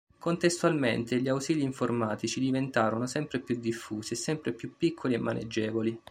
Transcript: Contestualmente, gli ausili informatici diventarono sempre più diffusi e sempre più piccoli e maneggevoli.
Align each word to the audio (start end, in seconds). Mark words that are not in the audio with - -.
Contestualmente, 0.17 1.21
gli 1.21 1.27
ausili 1.27 1.61
informatici 1.61 2.39
diventarono 2.39 3.05
sempre 3.05 3.37
più 3.39 3.59
diffusi 3.59 4.13
e 4.13 4.17
sempre 4.17 4.51
più 4.51 4.75
piccoli 4.75 5.13
e 5.13 5.19
maneggevoli. 5.19 5.95